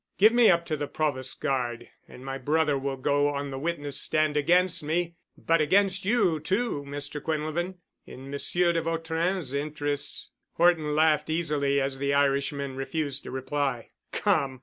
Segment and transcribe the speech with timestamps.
[0.17, 3.97] Give me up to the Provost Guard and my brother will go on the witness
[4.01, 7.21] stand, against me, but against you too, Mr.
[7.21, 7.75] Quinlevin,
[8.07, 13.91] in Monsieur de Vautrin's interests." Horton laughed easily as the Irishman refused a reply.
[14.11, 14.59] "Come.